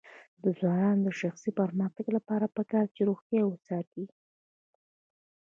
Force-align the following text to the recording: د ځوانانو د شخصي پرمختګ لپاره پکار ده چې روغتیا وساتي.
د 0.43 0.45
ځوانانو 0.59 1.01
د 1.07 1.09
شخصي 1.21 1.51
پرمختګ 1.59 2.05
لپاره 2.17 2.53
پکار 2.57 2.85
ده 2.87 2.93
چې 2.95 3.01
روغتیا 3.09 3.43
وساتي. 3.47 4.05